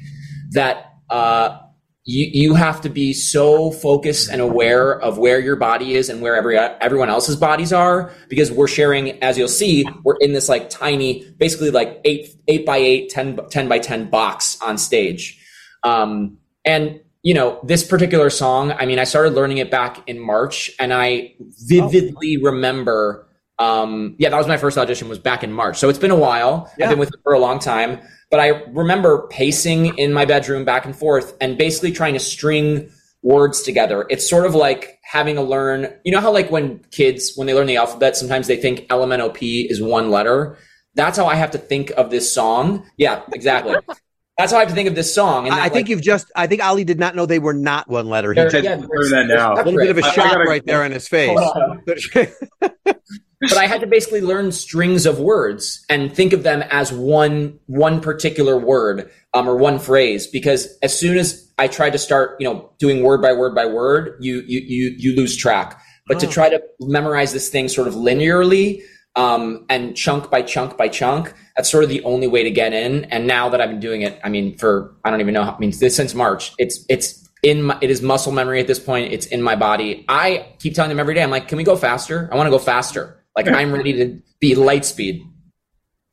[0.51, 1.59] that uh,
[2.05, 6.21] you, you have to be so focused and aware of where your body is and
[6.21, 10.49] where every, everyone else's bodies are because we're sharing as you'll see we're in this
[10.49, 15.39] like tiny basically like 8 8 by 8 10, 10 by 10 box on stage.
[15.83, 20.19] Um, and you know, this particular song, I mean, I started learning it back in
[20.19, 22.45] March and I vividly oh.
[22.51, 25.77] remember um, yeah, that was my first audition was back in March.
[25.77, 26.69] So it's been a while.
[26.77, 26.85] Yeah.
[26.85, 28.01] I've been with it for a long time.
[28.29, 32.91] But I remember pacing in my bedroom back and forth and basically trying to string
[33.21, 34.05] words together.
[34.09, 37.53] It's sort of like having to learn, you know how like when kids, when they
[37.53, 40.57] learn the alphabet, sometimes they think LMNOP is one letter.
[40.95, 42.85] That's how I have to think of this song.
[42.97, 43.75] Yeah, exactly.
[44.37, 45.47] That's how I have to think of this song.
[45.47, 46.29] And that, I think like, you've just.
[46.35, 48.33] I think Ali did not know they were not one letter.
[48.33, 49.53] He said yeah, that now.
[49.53, 51.39] A little bit of a shot right there in his face.
[51.85, 57.57] but I had to basically learn strings of words and think of them as one
[57.67, 60.27] one particular word um, or one phrase.
[60.27, 63.65] Because as soon as I tried to start, you know, doing word by word by
[63.65, 65.81] word, you you you you lose track.
[66.07, 66.19] But oh.
[66.19, 68.81] to try to memorize this thing sort of linearly
[69.15, 72.73] um, and chunk by chunk by chunk, that's sort of the only way to get
[72.73, 73.05] in.
[73.05, 75.43] And now that I've been doing it, I mean, for I don't even know.
[75.43, 78.79] How, I mean, since March, it's it's in my, it is muscle memory at this
[78.79, 79.13] point.
[79.13, 80.05] It's in my body.
[80.09, 81.23] I keep telling them every day.
[81.23, 82.29] I'm like, can we go faster?
[82.31, 83.23] I want to go faster.
[83.35, 85.23] Like I'm ready to be light speed.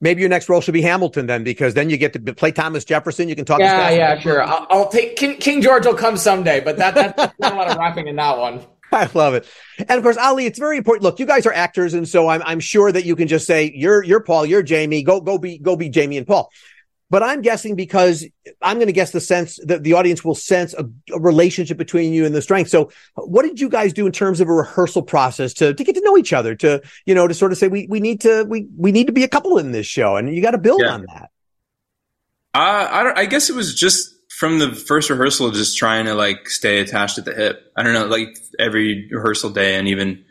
[0.01, 2.85] Maybe your next role should be Hamilton then, because then you get to play Thomas
[2.85, 3.29] Jefferson.
[3.29, 3.61] You can talk.
[3.61, 4.43] Yeah, yeah, sure.
[4.43, 7.69] I'll, I'll, take King, King George will come someday, but that that's not a lot
[7.69, 8.61] of rapping in that one.
[8.95, 9.47] I love it.
[9.79, 11.03] And of course, Ali, it's very important.
[11.03, 13.73] Look, you guys are actors, and so I'm I'm sure that you can just say
[13.75, 15.03] you're you're Paul, you're Jamie.
[15.03, 16.51] Go go be go be Jamie and Paul.
[17.13, 18.27] But I'm guessing because
[18.63, 22.15] I'm going to guess the sense that the audience will sense a, a, relationship between
[22.15, 22.71] you and the strength.
[22.71, 25.95] So what did you guys do in terms of a rehearsal process to, to get
[25.97, 28.47] to know each other, to, you know, to sort of say, we, we need to,
[28.49, 30.81] we, we need to be a couple in this show and you got to build
[30.83, 30.95] yeah.
[30.95, 31.31] on that.
[32.55, 34.12] Uh, I don't, I guess it was just
[34.43, 37.73] from the first rehearsal, just trying to like stay attached at the hip.
[37.77, 40.25] I don't know, like every rehearsal day and even,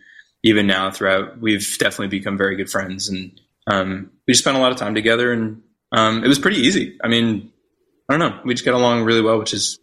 [0.44, 4.74] even now throughout, we've definitely become very good friends and, um, we spent a lot
[4.74, 5.62] of time together and
[5.94, 7.00] um, it was pretty easy.
[7.02, 7.54] I mean,
[8.10, 8.42] I don't know.
[8.44, 9.80] We just get along really well, which is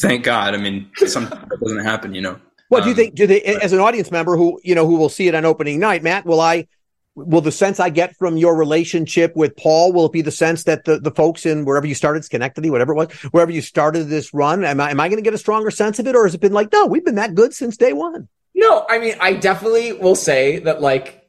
[0.00, 0.54] thank God.
[0.54, 2.38] I mean, sometimes that doesn't happen, you know.
[2.70, 4.94] Well, do you um, think, do they, as an audience member who, you know, who
[4.94, 6.68] will see it on opening night, Matt, will I,
[7.14, 10.64] will the sense I get from your relationship with Paul, will it be the sense
[10.64, 14.04] that the, the folks in wherever you started, Schenectady, whatever it was, wherever you started
[14.04, 16.16] this run, am I, am I going to get a stronger sense of it?
[16.16, 18.28] Or has it been like, no, we've been that good since day one?
[18.54, 21.20] No, I mean, I definitely will say that like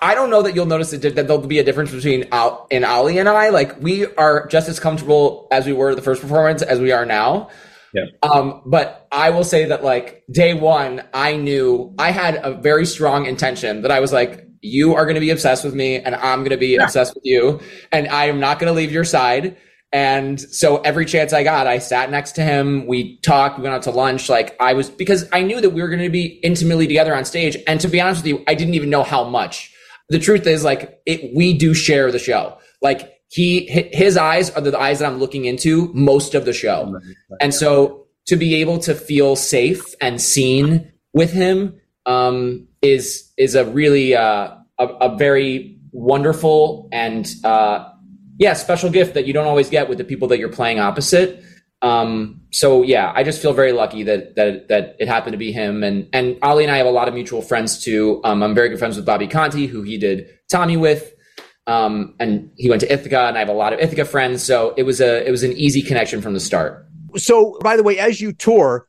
[0.00, 3.18] I don't know that you'll notice that there'll be a difference between Al and Ali
[3.18, 3.48] and I.
[3.48, 7.04] Like we are just as comfortable as we were the first performance as we are
[7.04, 7.50] now.
[7.92, 8.04] Yeah.
[8.22, 12.86] Um, but I will say that like day one, I knew I had a very
[12.86, 16.14] strong intention that I was like, you are going to be obsessed with me and
[16.14, 16.84] I'm going to be yeah.
[16.84, 19.56] obsessed with you and I am not going to leave your side.
[19.92, 22.86] And so every chance I got, I sat next to him.
[22.86, 23.58] We talked.
[23.58, 24.30] We went out to lunch.
[24.30, 27.26] Like I was because I knew that we were going to be intimately together on
[27.26, 27.58] stage.
[27.66, 29.74] And to be honest with you, I didn't even know how much
[30.08, 32.56] the truth is like it, we do share the show.
[32.80, 36.98] Like he, his eyes are the eyes that I'm looking into most of the show.
[37.40, 43.54] And so to be able to feel safe and seen with him, um, is, is
[43.54, 47.88] a really, uh, a, a very wonderful and, uh,
[48.38, 51.44] yeah, special gift that you don't always get with the people that you're playing opposite.
[51.82, 55.52] Um, so yeah, I just feel very lucky that that that it happened to be
[55.52, 55.82] him.
[55.82, 58.20] And and Ali and I have a lot of mutual friends too.
[58.24, 61.12] Um, I'm very good friends with Bobby Conti, who he did Tommy with.
[61.66, 64.42] Um, and he went to Ithaca, and I have a lot of Ithaca friends.
[64.42, 66.86] So it was a it was an easy connection from the start.
[67.16, 68.86] So by the way, as you tour,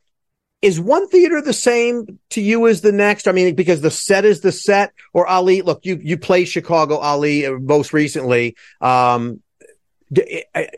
[0.63, 3.27] is one theater the same to you as the next?
[3.27, 5.61] I mean, because the set is the set, or Ali.
[5.61, 8.55] Look, you you play Chicago Ali uh, most recently.
[8.79, 9.41] Um,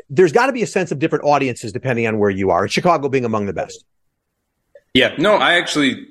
[0.10, 2.68] there's got to be a sense of different audiences depending on where you are.
[2.68, 3.86] Chicago being among the best.
[4.96, 6.08] Yeah, no, I actually,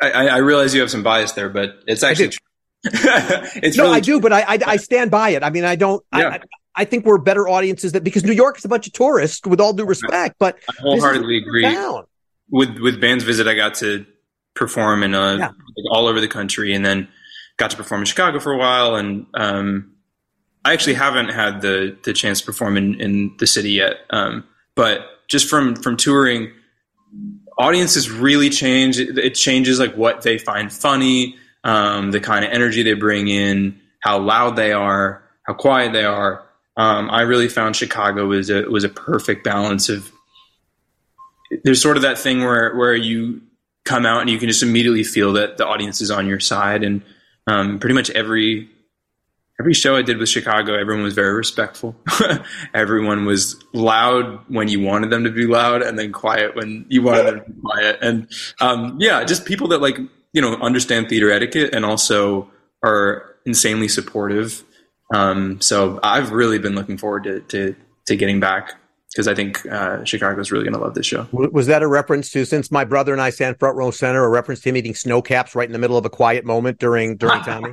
[0.00, 2.46] I, I realize you have some bias there, but it's actually true.
[2.84, 5.44] it's no, really I do, but I, I, I stand by it.
[5.44, 6.04] I mean, I don't.
[6.12, 6.28] Yeah.
[6.28, 6.40] I,
[6.74, 9.60] I think we're better audiences that because New York is a bunch of tourists, with
[9.60, 10.36] all due respect.
[10.40, 11.62] But I wholeheartedly agree.
[11.62, 12.06] Down.
[12.50, 14.06] With with Band's Visit, I got to
[14.54, 15.50] perform in a, yeah.
[15.90, 17.08] all over the country, and then
[17.56, 19.92] got to perform in Chicago for a while, and um,
[20.64, 23.96] I actually haven't had the the chance to perform in, in the city yet.
[24.10, 26.52] Um, but just from from touring,
[27.58, 28.98] audiences really change.
[28.98, 33.28] It, it changes like what they find funny, um, the kind of energy they bring
[33.28, 36.44] in, how loud they are, how quiet they are.
[36.76, 40.10] Um, I really found Chicago was a was a perfect balance of.
[41.62, 43.42] There's sort of that thing where where you
[43.84, 46.82] come out and you can just immediately feel that the audience is on your side,
[46.82, 47.02] and
[47.46, 48.68] um, pretty much every
[49.60, 51.94] every show I did with Chicago, everyone was very respectful.
[52.74, 57.02] everyone was loud when you wanted them to be loud, and then quiet when you
[57.02, 57.98] wanted them to be quiet.
[58.02, 58.28] And
[58.60, 59.98] um, yeah, just people that like
[60.32, 62.50] you know understand theater etiquette and also
[62.82, 64.64] are insanely supportive.
[65.12, 68.74] Um, so I've really been looking forward to to, to getting back
[69.14, 71.28] because I think uh, Chicago's really going to love this show.
[71.32, 74.24] Was that a reference to since my brother and I stand front row center?
[74.24, 77.16] A reference to him eating Sno-Caps right in the middle of a quiet moment during
[77.16, 77.70] during Tommy?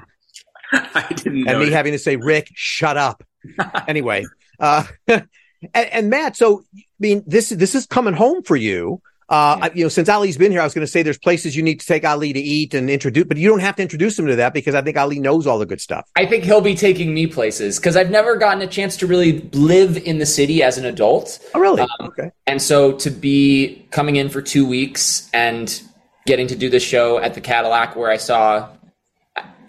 [0.72, 1.48] I didn't.
[1.48, 3.24] And me having to say, Rick, shut up.
[3.88, 4.26] anyway,
[4.60, 5.26] Uh, and,
[5.74, 9.02] and Matt, so I mean, this this is coming home for you.
[9.32, 11.56] Uh, I, you know, since Ali's been here, I was going to say there's places
[11.56, 14.20] you need to take Ali to eat and introduce, but you don't have to introduce
[14.20, 16.06] him to that because I think Ali knows all the good stuff.
[16.18, 19.40] I think he'll be taking me places because I've never gotten a chance to really
[19.54, 21.40] live in the city as an adult.
[21.56, 21.80] Oh, really?
[21.80, 22.32] Um, okay.
[22.46, 25.82] And so to be coming in for two weeks and
[26.26, 28.68] getting to do the show at the Cadillac where I saw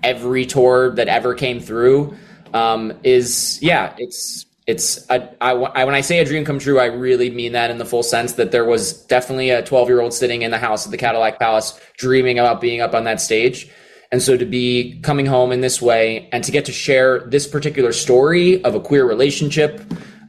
[0.03, 2.17] every tour that ever came through
[2.53, 7.31] um, is, yeah, it's it's I, when I say a dream come true, I really
[7.31, 10.43] mean that in the full sense that there was definitely a 12 year old sitting
[10.43, 13.69] in the house at the Cadillac Palace dreaming about being up on that stage.
[14.13, 17.47] And so to be coming home in this way and to get to share this
[17.47, 19.81] particular story of a queer relationship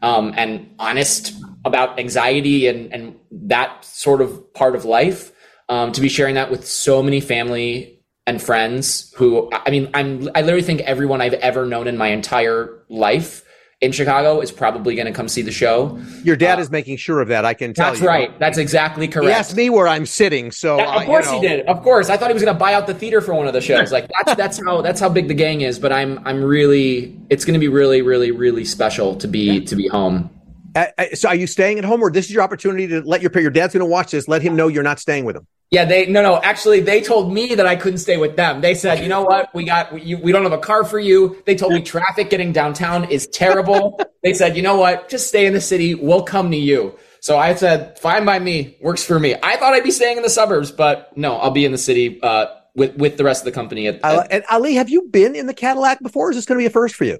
[0.01, 1.33] um, and honest
[1.65, 5.31] about anxiety and, and that sort of part of life,
[5.69, 10.29] um, to be sharing that with so many family and friends who, I mean, I'm,
[10.33, 13.42] I literally think everyone I've ever known in my entire life
[13.83, 15.99] in Chicago is probably going to come see the show.
[16.23, 17.43] Your dad uh, is making sure of that.
[17.43, 18.07] I can tell that's you.
[18.07, 18.39] right.
[18.39, 19.27] That's exactly correct.
[19.27, 21.41] He asked me where I'm sitting, so yeah, of course uh, you know.
[21.41, 21.65] he did.
[21.67, 23.53] Of course, I thought he was going to buy out the theater for one of
[23.53, 23.91] the shows.
[23.91, 25.77] Like that's that's how that's how big the gang is.
[25.79, 29.65] But I'm I'm really it's going to be really really really special to be yeah.
[29.65, 30.29] to be home.
[30.75, 33.31] Uh, so are you staying at home, or this is your opportunity to let your
[33.39, 34.27] your dad's going to watch this?
[34.27, 35.47] Let him know you're not staying with him.
[35.73, 36.39] Yeah, they no no.
[36.41, 38.61] Actually, they told me that I couldn't stay with them.
[38.61, 41.41] They said, you know what, we got we, we don't have a car for you.
[41.47, 43.99] They told me traffic getting downtown is terrible.
[44.23, 45.95] they said, you know what, just stay in the city.
[45.95, 46.95] We'll come to you.
[47.21, 49.33] So I said, fine by me, works for me.
[49.41, 52.19] I thought I'd be staying in the suburbs, but no, I'll be in the city
[52.21, 53.87] uh, with with the rest of the company.
[53.87, 56.29] At, at- and Ali, have you been in the Cadillac before?
[56.29, 57.17] is this going to be a first for you?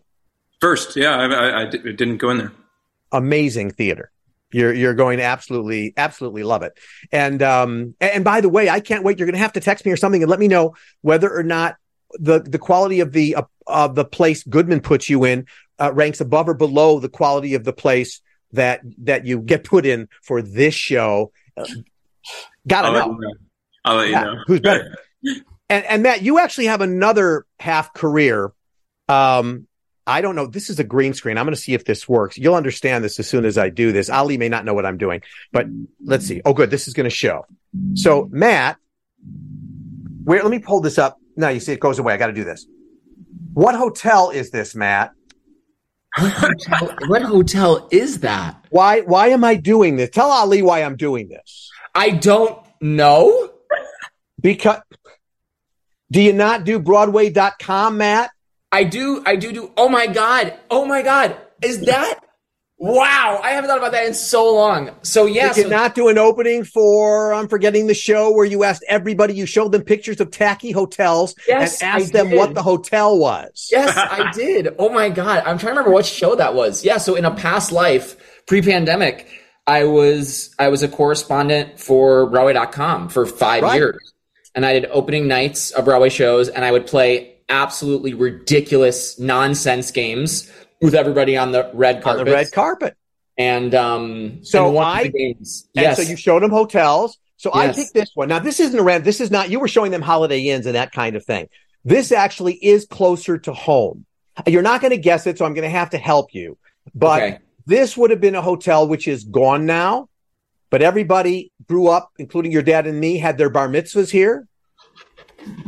[0.62, 2.52] First, yeah, I, I, I didn't go in there.
[3.14, 4.12] Amazing theater.
[4.52, 6.78] You're you're going to absolutely absolutely love it.
[7.12, 9.18] And um and by the way, I can't wait.
[9.18, 11.44] You're going to have to text me or something and let me know whether or
[11.44, 11.78] not
[12.14, 15.48] the the quality of the uh, of the place Goodman puts you in
[15.80, 18.22] uh, ranks above or below the quality of the place
[18.52, 21.32] that that you get put in for this show.
[21.58, 21.66] Uh,
[22.68, 23.00] gotta I'll know.
[23.00, 23.34] Let know.
[23.86, 24.96] I'll let you know who's better.
[25.70, 28.52] and and Matt, you actually have another half career.
[29.10, 29.68] Um,
[30.06, 30.48] I don't know.
[30.48, 31.38] This is a green screen.
[31.38, 32.38] I'm going to see if this works.
[32.38, 34.10] You'll understand this as soon as I do this.
[34.10, 35.68] Ali may not know what I'm doing, but
[36.04, 36.42] let's see.
[36.44, 36.70] Oh, good.
[36.70, 37.46] This is going to show.
[37.96, 38.78] So, Matt,
[40.24, 41.20] where, let me pull this up.
[41.36, 42.14] Now you see it goes away.
[42.14, 42.66] I got to do this.
[43.54, 45.12] What hotel is this, Matt?
[46.20, 48.64] What hotel, what hotel is that?
[48.70, 50.10] Why, why am I doing this?
[50.10, 51.72] Tell Ali why I'm doing this.
[51.96, 53.52] I don't know.
[54.40, 54.82] Because,
[56.12, 58.32] do you not do Broadway.com, Matt?
[58.74, 59.72] I do, I do do.
[59.78, 60.58] Oh my god!
[60.72, 61.38] Oh my god!
[61.62, 62.20] Is that?
[62.80, 64.90] Wow, I haven't thought about that in so long.
[65.04, 68.64] So yeah, did so, not do an opening for I'm forgetting the show where you
[68.64, 72.64] asked everybody, you showed them pictures of tacky hotels yes, and asked them what the
[72.64, 73.70] hotel was.
[73.72, 74.76] Yes, I did.
[74.80, 76.84] Oh my god, I'm trying to remember what show that was.
[76.84, 79.28] Yeah, so in a past life, pre-pandemic,
[79.68, 83.76] I was I was a correspondent for Broadway.com for five right.
[83.76, 84.14] years,
[84.56, 89.92] and I did opening nights of Broadway shows, and I would play absolutely ridiculous nonsense
[89.92, 90.52] games
[90.82, 92.20] with everybody on the red carpet.
[92.20, 92.98] On the red carpet.
[93.38, 95.98] And um, so and I games, and yes.
[95.98, 97.18] so you showed them hotels.
[97.38, 97.78] So yes.
[97.78, 98.30] I picked this one.
[98.30, 99.04] Now this isn't a rent.
[99.04, 99.50] This is not.
[99.50, 101.50] You were showing them Holiday Inns and that kind of thing.
[101.84, 104.06] This actually is closer to home.
[104.48, 106.58] You're not going to guess it, so I'm going to have to help you.
[106.96, 107.40] But okay.
[107.66, 110.10] this would have been a hotel which is gone now.
[110.70, 114.48] But everybody grew up, including your dad and me, had their bar mitzvahs here.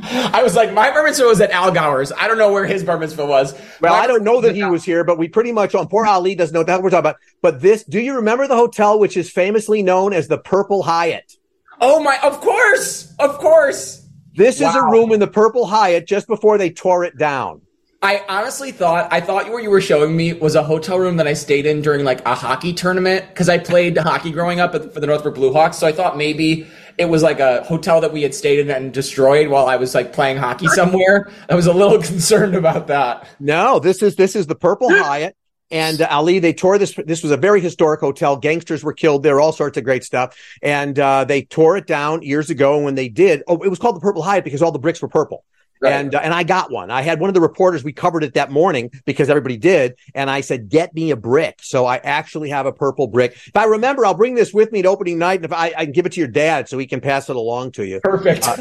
[0.04, 2.12] I was like, my bar mitzvah was at Allgauer's.
[2.12, 3.54] I don't know where his bar mitzvah was.
[3.82, 6.06] Well, my I don't know that he was here, but we pretty much on poor
[6.06, 7.18] Ali doesn't know what the hell we're talking about.
[7.42, 11.34] But this, do you remember the hotel which is famously known as the Purple Hyatt?
[11.82, 14.08] Oh my, of course, of course.
[14.36, 14.70] This wow.
[14.70, 17.62] is a room in the Purple Hyatt just before they tore it down.
[18.02, 21.28] I honestly thought I thought what you were showing me was a hotel room that
[21.28, 25.00] I stayed in during like a hockey tournament because I played hockey growing up for
[25.00, 25.78] the Northbrook Blue Hawks.
[25.78, 28.94] So I thought maybe it was like a hotel that we had stayed in and
[28.94, 31.32] destroyed while I was like playing hockey somewhere.
[31.50, 33.28] I was a little concerned about that.
[33.40, 35.36] No, this is this is the Purple Hyatt.
[35.72, 36.94] And uh, Ali, they tore this.
[36.94, 38.38] This was a very historic hotel.
[38.38, 40.38] Gangsters were killed there, all sorts of great stuff.
[40.62, 42.76] And uh, they tore it down years ago.
[42.76, 45.02] And when they did, oh, it was called the Purple Hyatt because all the bricks
[45.02, 45.44] were purple.
[45.82, 45.94] Right.
[45.94, 46.90] And uh, and I got one.
[46.90, 47.84] I had one of the reporters.
[47.84, 49.96] We covered it that morning because everybody did.
[50.14, 53.34] And I said, "Get me a brick." So I actually have a purple brick.
[53.34, 55.86] If I remember, I'll bring this with me at opening night, and if I, I
[55.86, 58.00] can give it to your dad so he can pass it along to you.
[58.02, 58.48] Perfect.
[58.48, 58.58] Uh,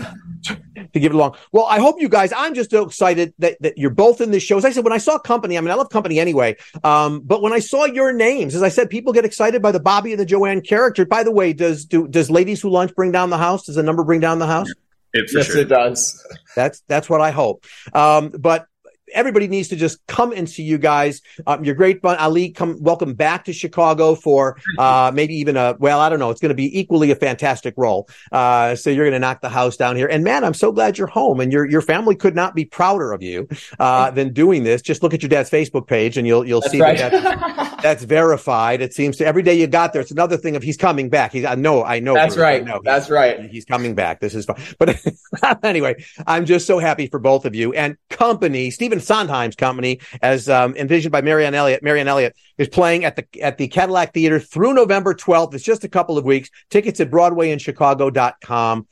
[0.94, 1.36] to give it along.
[1.52, 2.32] Well, I hope you guys.
[2.34, 4.56] I'm just so excited that, that you're both in this show.
[4.56, 6.56] As I said, when I saw company, I mean, I love company anyway.
[6.82, 9.80] Um, but when I saw your names, as I said, people get excited by the
[9.80, 11.04] Bobby and the Joanne character.
[11.04, 13.66] By the way, does do does Ladies Who Lunch bring down the house?
[13.66, 14.72] Does the number bring down the house?
[15.14, 15.58] It yes, sure.
[15.58, 16.26] it does.
[16.56, 17.64] That's that's what I hope.
[17.92, 18.66] Um, but
[19.14, 21.22] everybody needs to just come and see you guys.
[21.46, 22.16] Um, you're great fun.
[22.18, 26.30] Ali, come welcome back to Chicago for uh, maybe even a well, I don't know.
[26.30, 28.08] It's going to be equally a fantastic role.
[28.32, 30.06] Uh, so you're going to knock the house down here.
[30.06, 33.12] And man, I'm so glad you're home, and your your family could not be prouder
[33.12, 33.48] of you
[33.78, 34.82] uh, than doing this.
[34.82, 36.98] Just look at your dad's Facebook page, and you'll you'll That's see right.
[36.98, 38.80] that that's, that's verified.
[38.80, 40.02] It seems to every day you got there.
[40.02, 41.32] It's another thing of he's coming back.
[41.32, 42.64] He's I know I know That's Bruce, right.
[42.64, 42.80] know.
[42.82, 43.40] That's right.
[43.50, 44.20] He's coming back.
[44.20, 44.56] This is fun.
[44.78, 45.00] But
[45.62, 48.70] anyway, I'm just so happy for both of you and company.
[48.70, 51.82] Stephen Sondheim's company, as um, envisioned by Marianne Elliott.
[51.82, 55.54] Marianne Elliott is playing at the at the Cadillac Theater through November 12th.
[55.54, 56.50] It's just a couple of weeks.
[56.70, 58.86] Tickets at BroadwayInChicago.com.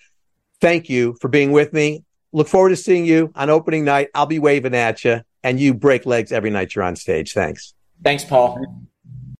[0.61, 2.05] Thank you for being with me.
[2.33, 4.09] Look forward to seeing you on opening night.
[4.15, 7.33] I'll be waving at you, and you break legs every night you're on stage.
[7.33, 7.75] Thanks.
[8.03, 8.89] Thanks, Paul.